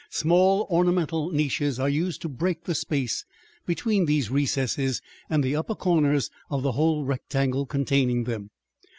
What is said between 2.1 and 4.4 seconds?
to break the space between these